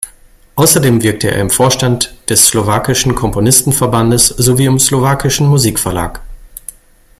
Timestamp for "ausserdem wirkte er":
0.55-1.37